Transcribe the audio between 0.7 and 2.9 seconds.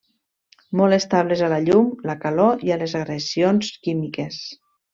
Molt estables a la llum, la calor i a